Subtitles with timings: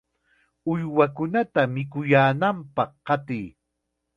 [0.71, 3.45] ¡Uywakunata mikuyaananpaq qatiy!